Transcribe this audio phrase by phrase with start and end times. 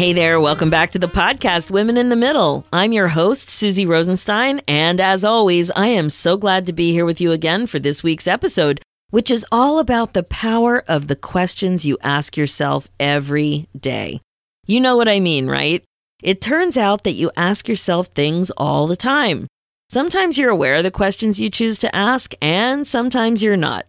[0.00, 2.64] Hey there, welcome back to the podcast Women in the Middle.
[2.72, 7.04] I'm your host, Suzy Rosenstein, and as always, I am so glad to be here
[7.04, 11.16] with you again for this week's episode, which is all about the power of the
[11.16, 14.22] questions you ask yourself every day.
[14.66, 15.84] You know what I mean, right?
[16.22, 19.48] It turns out that you ask yourself things all the time.
[19.90, 23.84] Sometimes you're aware of the questions you choose to ask, and sometimes you're not.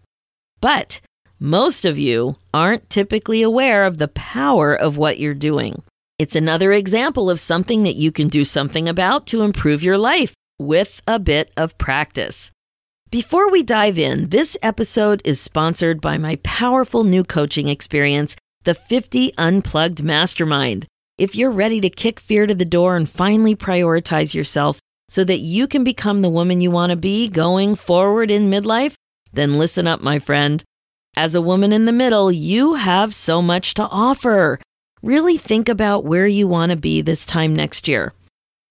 [0.60, 1.00] But
[1.40, 5.82] most of you aren't typically aware of the power of what you're doing.
[6.22, 10.36] It's another example of something that you can do something about to improve your life
[10.56, 12.52] with a bit of practice.
[13.10, 18.72] Before we dive in, this episode is sponsored by my powerful new coaching experience, the
[18.72, 20.86] 50 Unplugged Mastermind.
[21.18, 25.40] If you're ready to kick fear to the door and finally prioritize yourself so that
[25.40, 28.94] you can become the woman you want to be going forward in midlife,
[29.32, 30.62] then listen up, my friend.
[31.16, 34.60] As a woman in the middle, you have so much to offer
[35.02, 38.12] really think about where you want to be this time next year.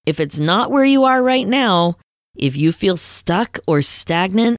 [0.06, 1.98] If it's not where you are right now,
[2.36, 4.58] if you feel stuck or stagnant,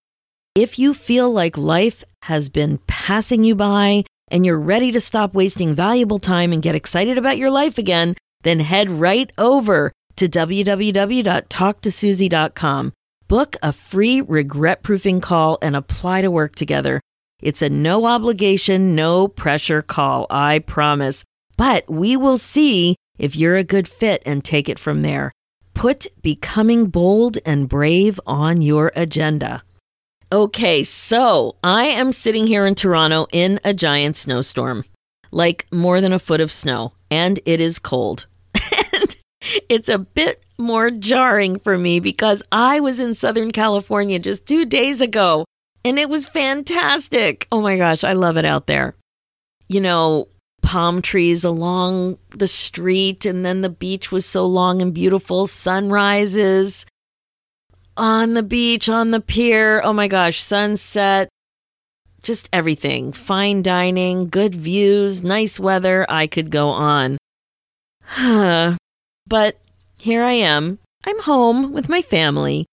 [0.55, 5.35] if you feel like life has been passing you by and you're ready to stop
[5.35, 10.29] wasting valuable time and get excited about your life again, then head right over to
[10.29, 12.93] www.talktosuzy.com.
[13.29, 17.01] Book a free regret proofing call and apply to work together.
[17.41, 21.25] It's a no obligation, no pressure call, I promise.
[21.57, 25.33] But we will see if you're a good fit and take it from there.
[25.75, 29.63] Put becoming bold and brave on your agenda.
[30.31, 34.85] Okay, so I am sitting here in Toronto in a giant snowstorm,
[35.31, 38.27] like more than a foot of snow, and it is cold.
[38.93, 39.17] and
[39.69, 44.65] it's a bit more jarring for me because I was in Southern California just two
[44.65, 45.45] days ago
[45.85, 47.47] and it was fantastic.
[47.51, 48.95] Oh my gosh, I love it out there.
[49.69, 50.29] You know,
[50.63, 55.47] palm trees along the street, and then the beach was so long and beautiful.
[55.47, 56.87] Sunrises
[57.97, 59.83] on the beach, on the pier.
[59.85, 61.29] Oh my gosh, sunset.
[62.23, 63.13] Just everything.
[63.13, 66.07] Fine dining, good views, nice weather.
[66.09, 67.19] I could go on.
[69.27, 69.59] but
[69.99, 70.79] here I am.
[71.05, 72.67] I'm home with my family.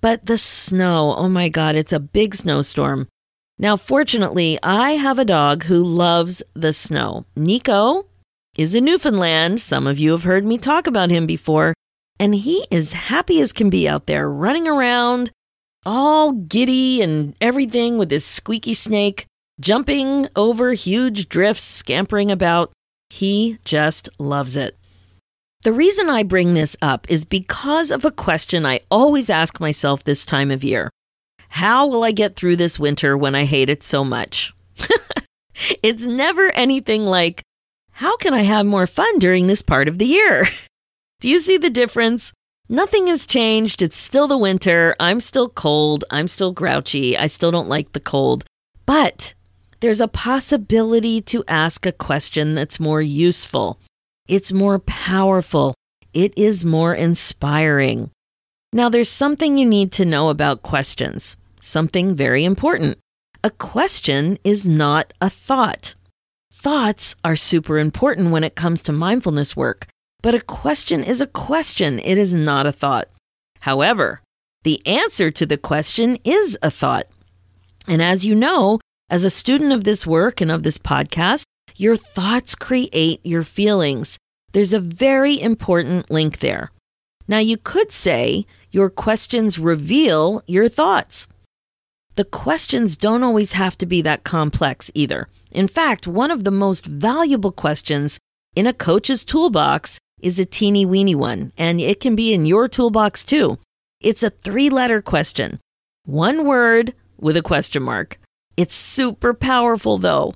[0.00, 3.08] But the snow, oh my God, it's a big snowstorm.
[3.60, 7.26] Now, fortunately, I have a dog who loves the snow.
[7.36, 8.06] Nico
[8.56, 9.60] is a Newfoundland.
[9.60, 11.74] Some of you have heard me talk about him before.
[12.18, 15.30] And he is happy as can be out there running around,
[15.84, 19.26] all giddy and everything with his squeaky snake,
[19.60, 22.72] jumping over huge drifts, scampering about.
[23.10, 24.74] He just loves it.
[25.64, 30.02] The reason I bring this up is because of a question I always ask myself
[30.02, 30.88] this time of year.
[31.50, 34.54] How will I get through this winter when I hate it so much?
[35.82, 37.42] it's never anything like,
[37.90, 40.46] how can I have more fun during this part of the year?
[41.20, 42.32] Do you see the difference?
[42.68, 43.82] Nothing has changed.
[43.82, 44.94] It's still the winter.
[45.00, 46.04] I'm still cold.
[46.08, 47.18] I'm still grouchy.
[47.18, 48.44] I still don't like the cold.
[48.86, 49.34] But
[49.80, 53.80] there's a possibility to ask a question that's more useful.
[54.28, 55.74] It's more powerful.
[56.14, 58.10] It is more inspiring.
[58.72, 62.98] Now, there's something you need to know about questions something very important.
[63.42, 65.94] A question is not a thought.
[66.52, 69.86] Thoughts are super important when it comes to mindfulness work,
[70.22, 71.98] but a question is a question.
[71.98, 73.08] It is not a thought.
[73.60, 74.20] However,
[74.62, 77.06] the answer to the question is a thought.
[77.88, 78.78] And as you know,
[79.08, 81.44] as a student of this work and of this podcast,
[81.76, 84.18] your thoughts create your feelings.
[84.52, 86.70] There's a very important link there.
[87.26, 91.26] Now, you could say your questions reveal your thoughts.
[92.20, 95.26] The questions don't always have to be that complex either.
[95.50, 98.18] In fact, one of the most valuable questions
[98.54, 102.68] in a coach's toolbox is a teeny weeny one, and it can be in your
[102.68, 103.56] toolbox too.
[104.02, 105.60] It's a three letter question,
[106.04, 108.18] one word with a question mark.
[108.54, 110.34] It's super powerful though,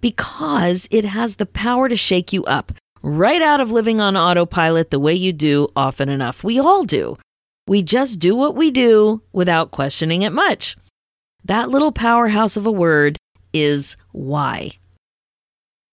[0.00, 2.72] because it has the power to shake you up
[3.02, 6.42] right out of living on autopilot the way you do often enough.
[6.42, 7.18] We all do.
[7.68, 10.76] We just do what we do without questioning it much.
[11.44, 13.16] That little powerhouse of a word
[13.52, 14.72] is why.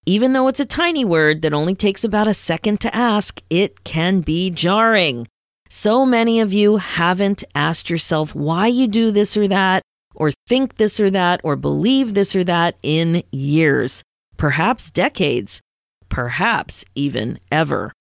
[0.05, 3.83] Even though it's a tiny word that only takes about a second to ask, it
[3.83, 5.27] can be jarring.
[5.69, 9.81] So many of you haven't asked yourself why you do this or that,
[10.15, 14.01] or think this or that, or believe this or that in years,
[14.37, 15.61] perhaps decades,
[16.07, 17.91] perhaps even ever.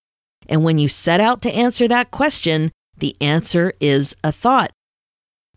[0.49, 4.71] And when you set out to answer that question, the answer is a thought.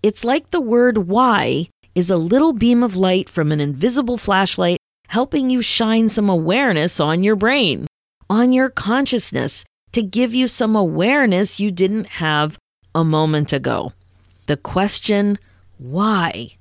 [0.01, 4.77] It's like the word why is a little beam of light from an invisible flashlight
[5.07, 7.88] helping you shine some awareness on your brain,
[8.30, 12.57] on your consciousness, to give you some awareness you didn't have
[12.94, 13.91] a moment ago.
[14.45, 15.39] The question,
[15.77, 16.57] why?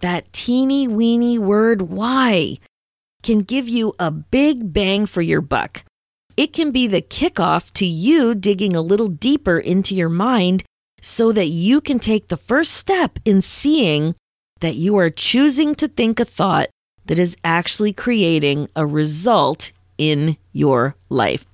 [0.00, 2.58] That teeny weeny word, why,
[3.22, 5.84] can give you a big bang for your buck.
[6.36, 10.64] It can be the kickoff to you digging a little deeper into your mind
[11.00, 14.14] so that you can take the first step in seeing
[14.60, 16.68] that you are choosing to think a thought
[17.06, 21.46] that is actually creating a result in your life.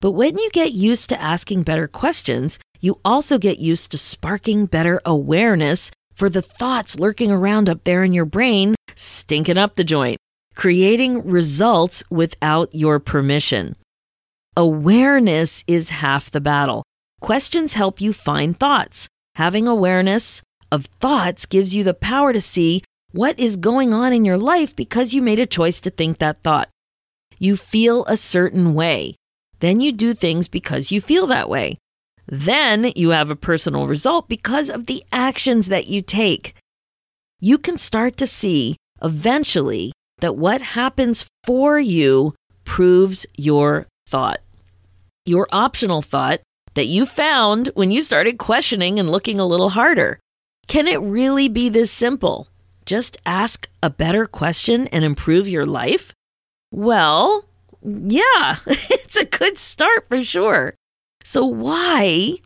[0.00, 4.66] But when you get used to asking better questions, you also get used to sparking
[4.66, 9.84] better awareness for the thoughts lurking around up there in your brain, stinking up the
[9.84, 10.18] joint,
[10.54, 13.76] creating results without your permission.
[14.56, 16.82] Awareness is half the battle.
[17.20, 19.08] Questions help you find thoughts.
[19.34, 20.40] Having awareness
[20.70, 22.82] of thoughts gives you the power to see
[23.12, 26.42] what is going on in your life because you made a choice to think that
[26.42, 26.68] thought.
[27.38, 29.16] You feel a certain way.
[29.60, 31.78] Then you do things because you feel that way.
[32.26, 36.54] Then you have a personal result because of the actions that you take.
[37.40, 42.34] You can start to see eventually that what happens for you
[42.64, 44.40] proves your thought.
[45.24, 46.40] Your optional thought
[46.74, 50.18] that you found when you started questioning and looking a little harder.
[50.66, 52.48] Can it really be this simple?
[52.84, 56.12] Just ask a better question and improve your life?
[56.72, 57.44] Well,
[57.82, 60.74] yeah, it's a good start for sure.
[61.24, 62.36] So, why,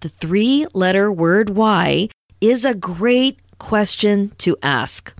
[0.00, 2.08] the three letter word why,
[2.40, 5.14] is a great question to ask.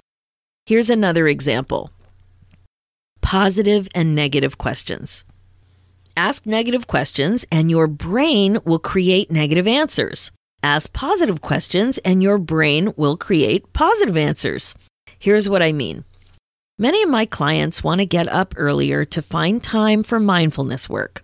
[0.67, 1.91] Here's another example
[3.21, 5.25] positive and negative questions.
[6.17, 10.31] Ask negative questions, and your brain will create negative answers.
[10.63, 14.75] Ask positive questions, and your brain will create positive answers.
[15.19, 16.05] Here's what I mean
[16.81, 21.23] Many of my clients want to get up earlier to find time for mindfulness work.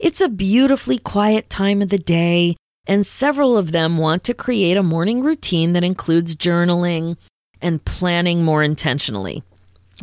[0.00, 4.76] It's a beautifully quiet time of the day, and several of them want to create
[4.76, 7.16] a morning routine that includes journaling
[7.62, 9.44] and planning more intentionally,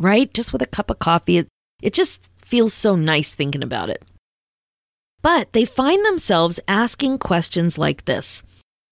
[0.00, 0.32] right?
[0.32, 1.38] Just with a cup of coffee.
[1.38, 1.48] It,
[1.82, 4.02] it just feels so nice thinking about it.
[5.20, 8.42] But they find themselves asking questions like this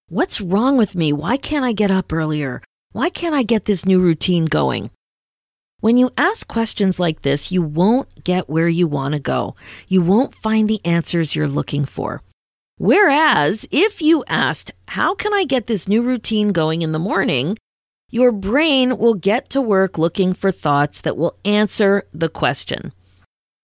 [0.09, 1.13] What's wrong with me?
[1.13, 2.63] Why can't I get up earlier?
[2.93, 4.91] Why can't I get this new routine going?
[5.81, 9.55] When you ask questions like this, you won't get where you want to go.
[9.89, 12.23] You won't find the answers you're looking for.
[12.77, 17.57] Whereas, if you asked, How can I get this new routine going in the morning?
[18.15, 22.93] your brain will get to work looking for thoughts that will answer the question.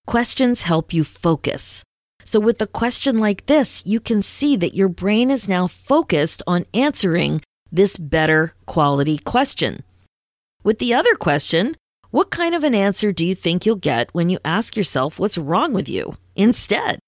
[0.09, 1.85] Questions help you focus.
[2.25, 6.43] So, with a question like this, you can see that your brain is now focused
[6.47, 9.83] on answering this better quality question.
[10.63, 11.77] With the other question,
[12.11, 15.39] what kind of an answer do you think you'll get when you ask yourself what's
[15.39, 16.99] wrong with you instead?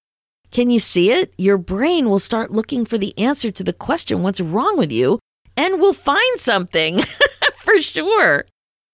[0.51, 1.33] Can you see it?
[1.37, 5.19] Your brain will start looking for the answer to the question, what's wrong with you?
[5.57, 7.01] And will find something
[7.57, 8.45] for sure.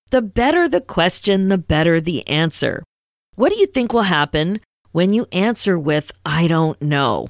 [0.10, 2.84] The better the question, the better the answer.
[3.36, 7.30] What do you think will happen when you answer with, I don't know?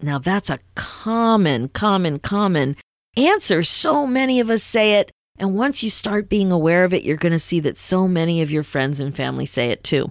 [0.00, 2.76] Now, that's a common, common, common
[3.16, 3.62] answer.
[3.62, 7.16] So many of us say it and once you start being aware of it, you're
[7.16, 10.10] going to see that so many of your friends and family say it too.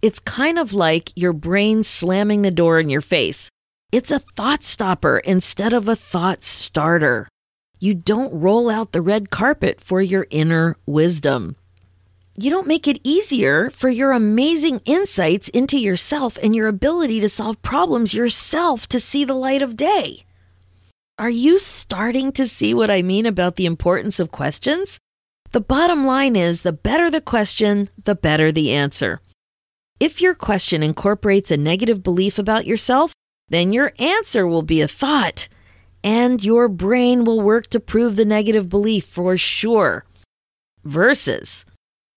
[0.00, 3.50] It's kind of like your brain slamming the door in your face.
[3.92, 7.28] It's a thought stopper instead of a thought starter.
[7.78, 11.56] You don't roll out the red carpet for your inner wisdom.
[12.34, 17.28] You don't make it easier for your amazing insights into yourself and your ability to
[17.28, 20.24] solve problems yourself to see the light of day.
[21.18, 24.98] Are you starting to see what I mean about the importance of questions?
[25.50, 29.20] The bottom line is the better the question, the better the answer.
[30.00, 33.12] If your question incorporates a negative belief about yourself,
[33.50, 35.48] then your answer will be a thought,
[36.02, 40.06] and your brain will work to prove the negative belief for sure.
[40.82, 41.66] Versus,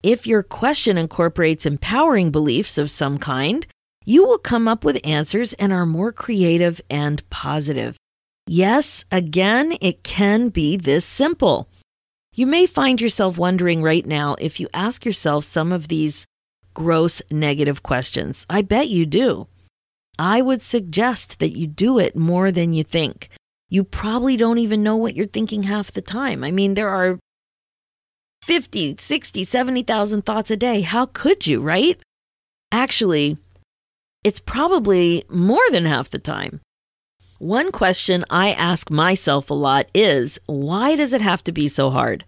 [0.06, 3.66] if your question incorporates empowering beliefs of some kind,
[4.06, 7.98] you will come up with answers and are more creative and positive.
[8.46, 11.68] Yes, again, it can be this simple.
[12.36, 16.28] You may find yourself wondering right now if you ask yourself some of these
[16.76, 18.46] gross negative questions.
[18.48, 19.48] I bet you do.
[20.20, 23.30] I would suggest that you do it more than you think.
[23.70, 26.44] You probably don't even know what you're thinking half the time.
[26.44, 27.18] I mean, there are
[28.46, 30.82] 50, 60, 70,000 thoughts a day.
[30.82, 32.00] How could you, right?
[32.72, 33.38] Actually,
[34.24, 36.62] it's probably more than half the time.
[37.40, 41.90] One question I ask myself a lot is why does it have to be so
[41.90, 42.24] hard?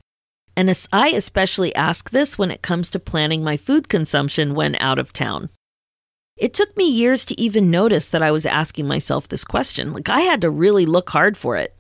[0.56, 4.98] And I especially ask this when it comes to planning my food consumption when out
[4.98, 5.50] of town.
[6.36, 9.94] It took me years to even notice that I was asking myself this question.
[9.94, 11.76] Like, I had to really look hard for it.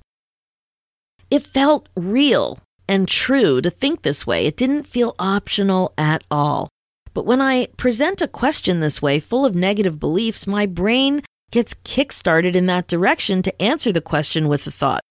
[1.31, 4.45] It felt real and true to think this way.
[4.45, 6.69] It didn't feel optional at all.
[7.13, 11.73] But when I present a question this way, full of negative beliefs, my brain gets
[11.73, 15.01] kickstarted in that direction to answer the question with a thought.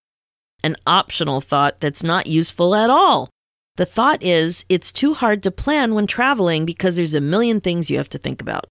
[0.63, 3.29] An optional thought that's not useful at all.
[3.75, 7.89] The thought is, it's too hard to plan when traveling because there's a million things
[7.89, 8.65] you have to think about.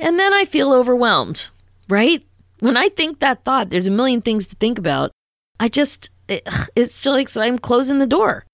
[0.00, 1.46] And then I feel overwhelmed,
[1.88, 2.24] right?
[2.60, 5.12] When I think that thought, there's a million things to think about.
[5.60, 6.42] I just, it,
[6.76, 8.44] it's just like I'm closing the door.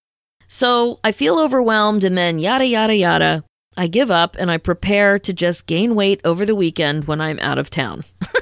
[0.49, 3.45] So I feel overwhelmed and then yada, yada, yada.
[3.77, 7.41] I give up and I prepare to just gain weight over the weekend when I'm
[7.41, 8.05] out of town.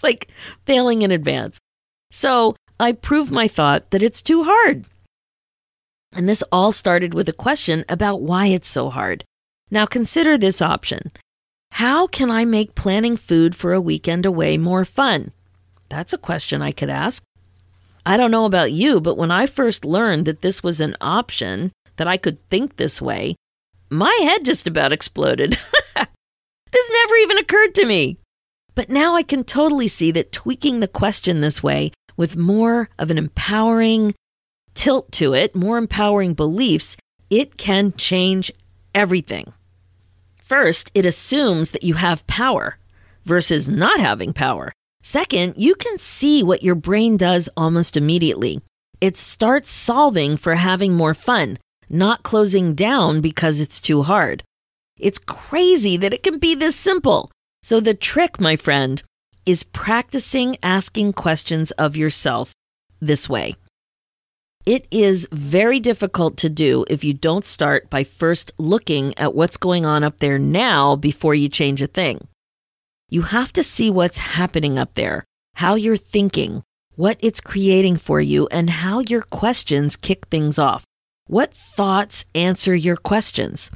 [0.00, 0.28] It's like
[0.64, 1.58] failing in advance.
[2.10, 4.86] So I prove my thought that it's too hard.
[6.14, 9.24] And this all started with a question about why it's so hard.
[9.70, 11.12] Now consider this option.
[11.72, 15.32] How can I make planning food for a weekend away more fun?
[15.90, 17.22] That's a question I could ask.
[18.04, 21.72] I don't know about you, but when I first learned that this was an option,
[21.96, 23.36] that I could think this way,
[23.90, 25.52] my head just about exploded.
[25.94, 28.18] this never even occurred to me.
[28.74, 33.10] But now I can totally see that tweaking the question this way with more of
[33.10, 34.14] an empowering
[34.74, 36.96] tilt to it, more empowering beliefs,
[37.28, 38.50] it can change
[38.94, 39.52] everything.
[40.42, 42.78] First, it assumes that you have power
[43.24, 44.72] versus not having power.
[45.02, 48.60] Second, you can see what your brain does almost immediately.
[49.00, 54.42] It starts solving for having more fun, not closing down because it's too hard.
[54.98, 57.30] It's crazy that it can be this simple.
[57.62, 59.02] So, the trick, my friend,
[59.46, 62.52] is practicing asking questions of yourself
[63.00, 63.54] this way.
[64.66, 69.56] It is very difficult to do if you don't start by first looking at what's
[69.56, 72.28] going on up there now before you change a thing.
[73.10, 75.24] You have to see what's happening up there,
[75.56, 76.62] how you're thinking,
[76.96, 80.84] what it's creating for you, and how your questions kick things off.
[81.26, 83.70] What thoughts answer your questions?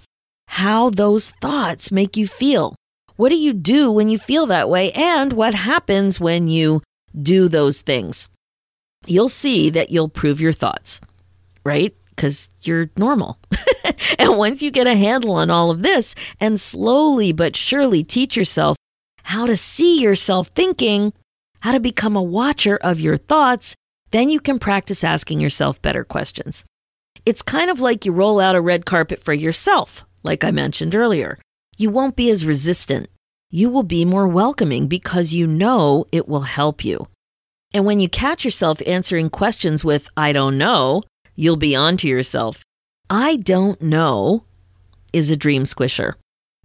[0.49, 2.75] How those thoughts make you feel?
[3.17, 4.91] What do you do when you feel that way?
[4.93, 6.83] And what happens when you
[7.21, 8.29] do those things?
[9.07, 11.01] you'll see that you'll prove your thoughts,
[11.65, 11.95] right?
[12.11, 13.39] Because you're normal.
[14.19, 18.37] and once you get a handle on all of this and slowly but surely teach
[18.37, 18.77] yourself
[19.25, 21.13] how to see yourself thinking,
[21.61, 23.75] how to become a watcher of your thoughts,
[24.13, 26.65] then you can practice asking yourself better questions.
[27.27, 30.95] It's kind of like you roll out a red carpet for yourself, like I mentioned
[30.95, 31.39] earlier.
[31.77, 33.09] You won't be as resistant.
[33.51, 37.09] You will be more welcoming because you know it will help you.
[37.73, 41.03] And when you catch yourself answering questions with, I don't know,
[41.35, 42.63] you'll be on to yourself.
[43.09, 44.45] I don't know
[45.13, 46.15] is a dream squisher.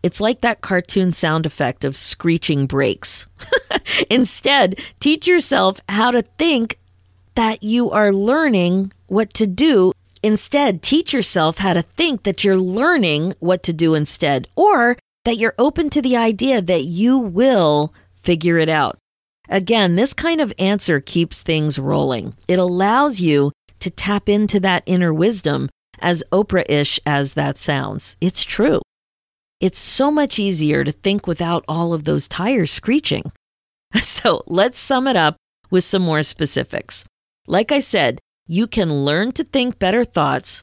[0.02, 3.28] It's like that cartoon sound effect of screeching brakes.
[4.10, 6.80] Instead, teach yourself how to think
[7.36, 9.92] that you are learning what to do.
[10.24, 15.38] Instead, teach yourself how to think that you're learning what to do instead, or that
[15.38, 18.98] you're open to the idea that you will figure it out.
[19.48, 22.36] Again, this kind of answer keeps things rolling.
[22.48, 28.16] It allows you to tap into that inner wisdom, as Oprah ish as that sounds.
[28.22, 28.82] It's true.
[29.60, 33.32] It's so much easier to think without all of those tires screeching.
[34.02, 35.38] So let's sum it up
[35.72, 37.06] with some more specifics.
[37.48, 40.62] Like I said, you can learn to think better thoughts,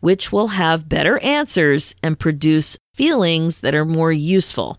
[0.00, 4.78] which will have better answers and produce feelings that are more useful.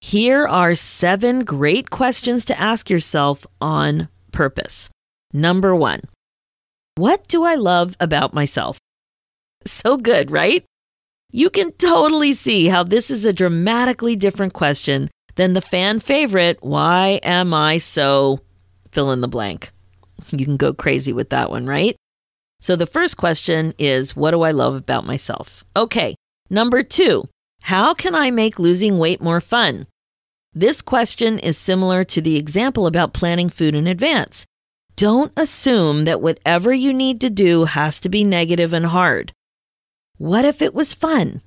[0.00, 4.90] Here are seven great questions to ask yourself on purpose.
[5.32, 6.00] Number one,
[6.96, 8.78] what do I love about myself?
[9.64, 10.64] So good, right?
[11.30, 16.58] You can totally see how this is a dramatically different question than the fan favorite,
[16.62, 18.40] why am I so
[18.90, 19.70] fill in the blank?
[20.30, 21.96] You can go crazy with that one, right?
[22.60, 25.64] So the first question is, what do I love about myself?
[25.76, 26.14] Okay.
[26.50, 27.28] Number two,
[27.62, 29.86] how can I make losing weight more fun?
[30.54, 34.46] This question is similar to the example about planning food in advance.
[34.96, 39.32] Don't assume that whatever you need to do has to be negative and hard.
[40.18, 41.42] What if it was fun?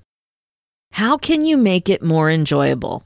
[0.93, 3.03] How can you make it more enjoyable?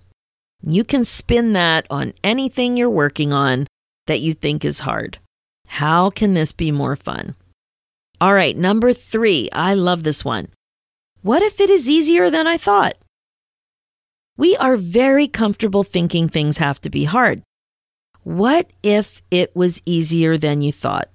[0.61, 3.65] You can spin that on anything you're working on
[4.05, 5.17] that you think is hard.
[5.67, 7.35] How can this be more fun?
[8.21, 9.49] All right, number three.
[9.51, 10.49] I love this one.
[11.23, 12.93] What if it is easier than I thought?
[14.37, 17.41] We are very comfortable thinking things have to be hard.
[18.23, 21.09] What if it was easier than you thought?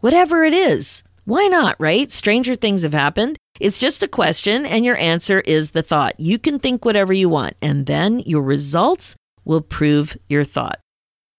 [0.00, 2.12] Whatever it is, why not, right?
[2.12, 3.36] Stranger things have happened.
[3.60, 6.18] It's just a question, and your answer is the thought.
[6.18, 10.78] You can think whatever you want, and then your results will prove your thought.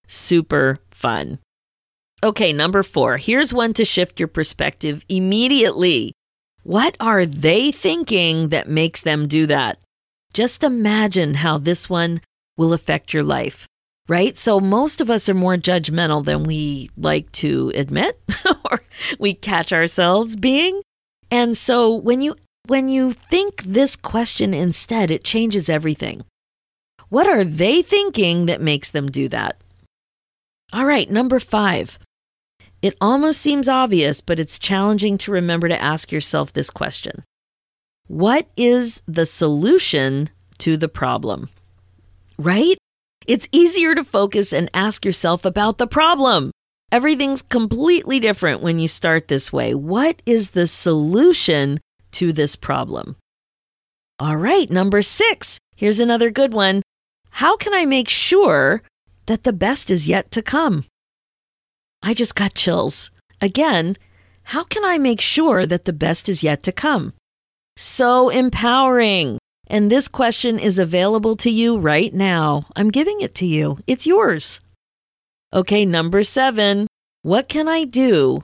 [0.08, 1.40] Super fun.
[2.22, 3.18] Okay, number four.
[3.18, 6.12] Here's one to shift your perspective immediately.
[6.64, 9.80] What are they thinking that makes them do that?
[10.34, 12.22] Just imagine how this one
[12.58, 13.66] will affect your life,
[14.10, 14.38] right?
[14.38, 18.20] So, most of us are more judgmental than we like to admit
[18.70, 18.82] or
[19.18, 20.82] we catch ourselves being.
[21.32, 22.36] And so, when you
[22.68, 26.24] when you think this question instead, it changes everything.
[27.10, 29.58] What are they thinking that makes them do that?
[30.72, 31.98] All right, number five.
[32.82, 37.24] It almost seems obvious, but it's challenging to remember to ask yourself this question
[38.08, 41.50] What is the solution to the problem?
[42.38, 42.78] Right?
[43.28, 46.52] It's easier to focus and ask yourself about the problem.
[46.92, 49.76] Everything's completely different when you start this way.
[49.76, 51.80] What is the solution
[52.14, 53.16] to this problem?
[54.20, 55.60] All right, number six.
[55.76, 56.82] Here's another good one.
[57.30, 58.82] How can I make sure
[59.28, 60.86] that the best is yet to come?
[62.02, 63.12] I just got chills.
[63.40, 63.96] Again,
[64.44, 67.14] how can I make sure that the best is yet to come?
[67.78, 69.38] So empowering.
[69.68, 72.66] And this question is available to you right now.
[72.76, 73.78] I'm giving it to you.
[73.86, 74.60] It's yours.
[75.52, 76.86] Okay, number seven.
[77.24, 78.44] What can I do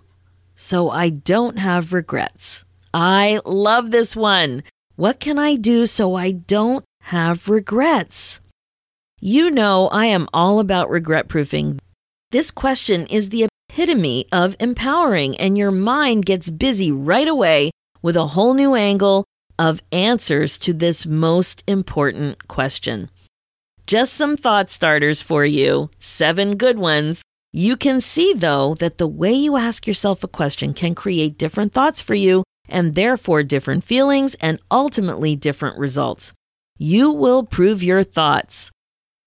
[0.55, 2.65] so I don't have regrets?
[2.95, 4.63] I love this one.
[4.95, 8.39] What can I do so I don't have regrets?
[9.21, 11.79] You know, I am all about regret proofing.
[12.31, 17.70] This question is the epitome of empowering, and your mind gets busy right away
[18.01, 19.25] with a whole new angle
[19.59, 23.11] of answers to this most important question.
[23.87, 27.21] Just some thought starters for you, seven good ones.
[27.53, 31.71] You can see, though, that the way you ask yourself a question can create different
[31.71, 36.33] thoughts for you and therefore different feelings and ultimately different results.
[36.79, 38.71] You will prove your thoughts.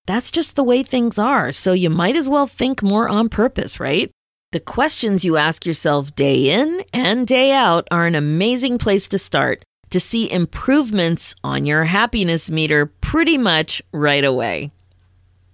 [0.06, 3.78] That's just the way things are, so you might as well think more on purpose,
[3.78, 4.10] right?
[4.50, 9.18] The questions you ask yourself day in and day out are an amazing place to
[9.18, 14.70] start to see improvements on your happiness meter pretty much right away.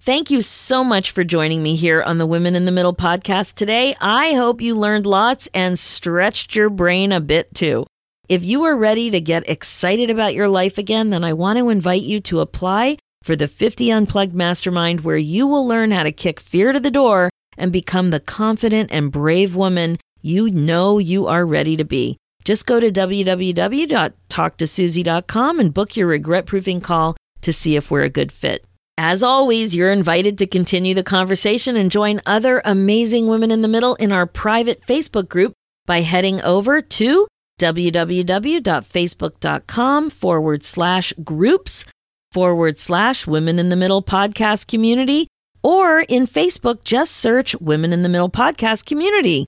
[0.01, 3.55] Thank you so much for joining me here on the Women in the Middle podcast
[3.55, 3.95] today.
[4.01, 7.87] I hope you learned lots and stretched your brain a bit too.
[8.29, 11.71] If you are ready to get excited about your life again, then I want to
[11.71, 16.13] invite you to apply for the 50 Unplugged Mastermind, where you will learn how to
[16.13, 21.27] kick fear to the door and become the confident and brave woman you know you
[21.27, 22.19] are ready to be.
[22.45, 28.11] Just go to www.talktosuzy.com and book your regret proofing call to see if we're a
[28.11, 28.65] good fit.
[28.97, 33.69] As always, you're invited to continue the conversation and join other amazing women in the
[33.69, 35.53] middle in our private Facebook group
[35.87, 37.27] by heading over to
[37.61, 41.85] www.facebook.com forward slash groups
[42.33, 45.29] forward slash Women in the Middle podcast community,
[45.63, 49.47] or in Facebook, just search Women in the Middle podcast community.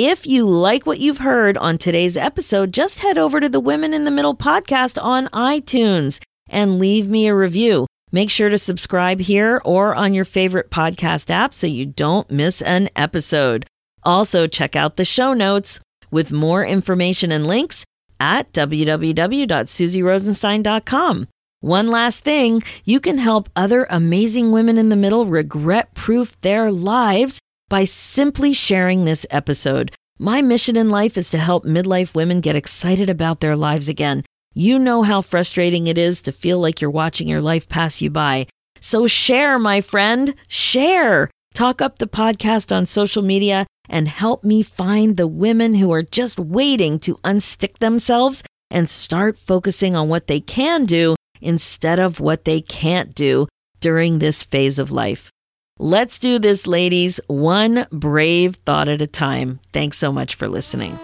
[0.00, 3.92] If you like what you've heard on today's episode, just head over to the Women
[3.92, 7.88] in the Middle podcast on iTunes and leave me a review.
[8.12, 12.62] Make sure to subscribe here or on your favorite podcast app so you don't miss
[12.62, 13.66] an episode.
[14.04, 15.80] Also, check out the show notes
[16.12, 17.84] with more information and links
[18.20, 21.26] at www.suzyrosenstein.com.
[21.58, 26.70] One last thing, you can help other amazing women in the middle regret proof their
[26.70, 29.92] lives by simply sharing this episode.
[30.18, 34.24] My mission in life is to help midlife women get excited about their lives again.
[34.54, 38.10] You know how frustrating it is to feel like you're watching your life pass you
[38.10, 38.46] by.
[38.80, 41.30] So share, my friend, share.
[41.54, 46.02] Talk up the podcast on social media and help me find the women who are
[46.02, 52.20] just waiting to unstick themselves and start focusing on what they can do instead of
[52.20, 53.46] what they can't do
[53.80, 55.30] during this phase of life.
[55.80, 59.60] Let's do this, ladies, one brave thought at a time.
[59.72, 60.98] Thanks so much for listening.